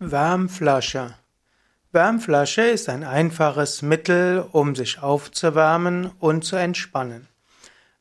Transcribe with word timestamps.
Wärmflasche. 0.00 1.14
Wärmflasche 1.90 2.62
ist 2.62 2.88
ein 2.88 3.02
einfaches 3.02 3.82
Mittel, 3.82 4.46
um 4.52 4.76
sich 4.76 5.02
aufzuwärmen 5.02 6.12
und 6.20 6.44
zu 6.44 6.54
entspannen. 6.54 7.26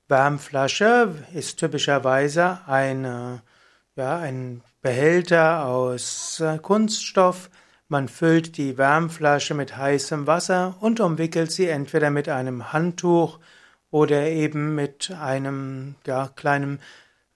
Wärmflasche 0.08 1.16
ist 1.34 1.58
typischerweise 1.58 2.60
eine, 2.68 3.42
ja, 3.96 4.16
ein 4.20 4.62
Behälter 4.84 5.66
aus 5.66 6.40
äh, 6.40 6.60
Kunststoff. 6.60 7.50
Man 7.88 8.10
füllt 8.10 8.58
die 8.58 8.78
Wärmflasche 8.78 9.56
mit 9.56 9.76
heißem 9.76 10.28
Wasser 10.28 10.76
und 10.80 11.00
umwickelt 11.00 11.52
sie 11.52 11.68
entweder 11.68 12.12
mit 12.12 12.30
einem 12.30 12.74
Handtuch 12.74 13.40
oder 13.90 14.28
eben 14.28 14.76
mit 14.76 15.10
einem 15.20 15.96
ja, 16.06 16.28
kleinen 16.28 16.80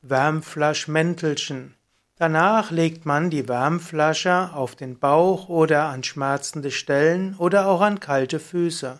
Wärmflaschmäntelchen. 0.04 1.74
Danach 2.22 2.70
legt 2.70 3.08
man 3.08 3.32
die 3.32 3.50
Wärmflasche 3.50 4.52
auf 4.54 4.76
den 4.76 5.00
Bauch 5.00 5.50
oder 5.50 5.86
an 5.86 6.04
schmerzende 6.04 6.70
Stellen 6.70 7.34
oder 7.40 7.66
auch 7.66 7.82
an 7.82 8.00
kalte 8.00 8.40
Füße. 8.40 9.00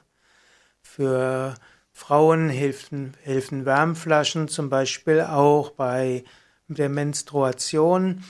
Für 0.82 1.54
Frauen 1.92 2.50
helfen, 2.50 3.14
helfen 3.22 3.64
Wärmflaschen 3.68 4.48
zum 4.48 4.72
Beispiel 4.72 5.22
auch 5.22 5.70
bei 5.70 6.24
der 6.68 6.90
Menstruation. 6.90 8.24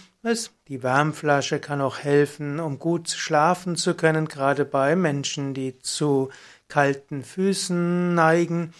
Die 0.67 0.83
Wärmflasche 0.83 1.59
kann 1.59 1.79
auch 1.79 1.99
helfen, 1.99 2.59
um 2.59 2.77
gut 2.77 3.09
schlafen 3.09 3.77
zu 3.77 3.93
können, 3.93 4.27
gerade 4.27 4.65
bei 4.65 4.97
Menschen, 4.97 5.53
die 5.53 5.79
zu 5.79 6.27
kalten 6.67 7.23
Füßen 7.23 8.13
neigen. 8.13 8.73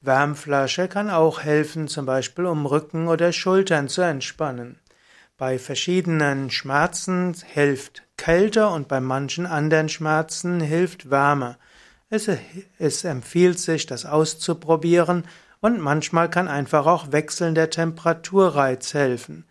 Wärmflasche 0.00 0.88
kann 0.88 1.10
auch 1.10 1.42
helfen, 1.42 1.88
zum 1.88 2.06
Beispiel 2.06 2.46
um 2.46 2.64
Rücken 2.64 3.06
oder 3.06 3.32
Schultern 3.32 3.88
zu 3.88 4.00
entspannen. 4.00 4.78
Bei 5.38 5.60
verschiedenen 5.60 6.50
Schmerzen 6.50 7.32
hilft 7.46 8.02
Kälte 8.16 8.66
und 8.66 8.88
bei 8.88 9.00
manchen 9.00 9.46
anderen 9.46 9.88
Schmerzen 9.88 10.58
hilft 10.58 11.10
Wärme. 11.10 11.58
Es, 12.10 12.28
es 12.80 13.04
empfiehlt 13.04 13.60
sich, 13.60 13.86
das 13.86 14.04
auszuprobieren 14.04 15.22
und 15.60 15.78
manchmal 15.78 16.28
kann 16.28 16.48
einfach 16.48 16.86
auch 16.86 17.12
wechselnder 17.12 17.70
Temperaturreiz 17.70 18.94
helfen. 18.94 19.44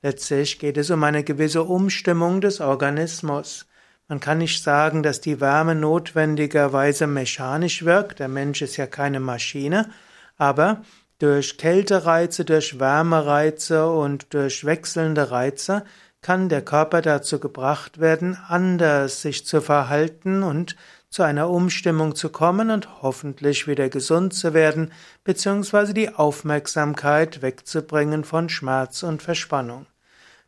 Letztlich 0.00 0.58
geht 0.58 0.78
es 0.78 0.88
um 0.88 1.04
eine 1.04 1.22
gewisse 1.22 1.64
Umstimmung 1.64 2.40
des 2.40 2.62
Organismus. 2.62 3.66
Man 4.08 4.20
kann 4.20 4.38
nicht 4.38 4.62
sagen, 4.62 5.02
dass 5.02 5.20
die 5.20 5.38
Wärme 5.42 5.74
notwendigerweise 5.74 7.06
mechanisch 7.06 7.84
wirkt, 7.84 8.20
der 8.20 8.28
Mensch 8.28 8.62
ist 8.62 8.78
ja 8.78 8.86
keine 8.86 9.20
Maschine, 9.20 9.90
aber 10.38 10.82
durch 11.18 11.58
Kältereize, 11.58 12.44
durch 12.44 12.78
Wärmereize 12.78 13.88
und 13.88 14.34
durch 14.34 14.64
wechselnde 14.64 15.30
Reize 15.30 15.84
kann 16.22 16.48
der 16.48 16.62
Körper 16.62 17.02
dazu 17.02 17.38
gebracht 17.38 18.00
werden, 18.00 18.36
anders 18.48 19.22
sich 19.22 19.46
zu 19.46 19.60
verhalten 19.60 20.42
und 20.42 20.76
zu 21.08 21.22
einer 21.22 21.48
Umstimmung 21.48 22.14
zu 22.14 22.30
kommen 22.30 22.70
und 22.70 23.00
hoffentlich 23.02 23.66
wieder 23.66 23.88
gesund 23.88 24.34
zu 24.34 24.52
werden, 24.52 24.92
beziehungsweise 25.24 25.94
die 25.94 26.12
Aufmerksamkeit 26.14 27.42
wegzubringen 27.42 28.24
von 28.24 28.48
Schmerz 28.48 29.02
und 29.02 29.22
Verspannung. 29.22 29.86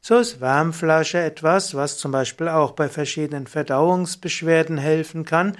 So 0.01 0.19
ist 0.19 0.41
Wärmflasche 0.41 1.19
etwas, 1.19 1.75
was 1.75 1.97
zum 1.97 2.13
Beispiel 2.13 2.49
auch 2.49 2.73
bei 2.73 2.89
verschiedenen 2.89 3.47
Verdauungsbeschwerden 3.47 4.79
helfen 4.79 5.25
kann. 5.25 5.57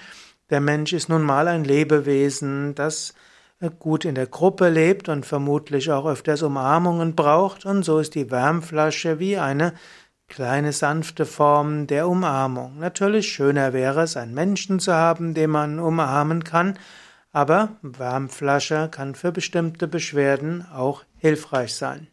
Der 0.51 0.61
Mensch 0.61 0.93
ist 0.93 1.09
nun 1.09 1.23
mal 1.23 1.49
ein 1.49 1.65
Lebewesen, 1.65 2.75
das 2.75 3.15
gut 3.79 4.05
in 4.05 4.15
der 4.15 4.27
Gruppe 4.27 4.69
lebt 4.69 5.09
und 5.09 5.27
vermutlich 5.27 5.91
auch 5.91 6.07
öfters 6.07 6.43
Umarmungen 6.43 7.15
braucht, 7.17 7.67
und 7.67 7.83
so 7.83 7.99
ist 7.99 8.15
die 8.15 8.31
Wärmflasche 8.31 9.19
wie 9.19 9.37
eine 9.37 9.73
kleine 10.29 10.73
sanfte 10.73 11.27
Form 11.27 11.87
der 11.87 12.09
Umarmung. 12.09 12.79
Natürlich 12.79 13.33
schöner 13.33 13.73
wäre 13.73 14.03
es, 14.03 14.17
einen 14.17 14.35
Menschen 14.35 14.79
zu 14.79 14.95
haben, 14.95 15.35
den 15.35 15.51
man 15.51 15.81
umarmen 15.81 16.45
kann, 16.45 16.79
aber 17.33 17.77
Wärmflasche 17.83 18.89
kann 18.91 19.15
für 19.15 19.33
bestimmte 19.33 19.89
Beschwerden 19.89 20.67
auch 20.73 21.05
hilfreich 21.17 21.75
sein. 21.75 22.09